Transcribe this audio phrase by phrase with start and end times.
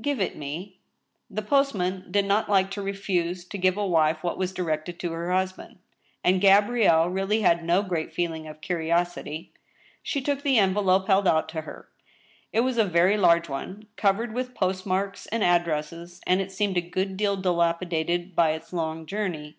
[0.00, 0.78] "Give it me."
[1.28, 4.96] The postman did not like to refuse to give a wife what Was di rected
[5.00, 5.78] to her husband.
[6.24, 9.52] And Gabrielle really had no great feeling of curiosity.
[10.02, 11.90] She took the envelope held out to her.
[12.50, 16.78] It was a very large one, covered with post marks and addresses, and it seemed
[16.78, 19.58] a good deal dilapidated by its long journey.